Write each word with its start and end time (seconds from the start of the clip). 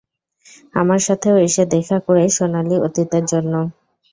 আমার 0.73 0.99
সাথেও 1.07 1.35
এসে 1.47 1.63
দেখা 1.73 1.97
করে, 2.07 2.23
সোনালী 2.37 2.77
অতীতের 2.87 3.23
জন্য। 3.31 3.53